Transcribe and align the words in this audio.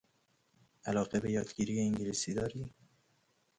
علاقه 0.85 1.19
به 1.19 1.31
یادگیری 1.31 1.79
انگلیسی 1.79 2.33
داری؟ 2.33 2.73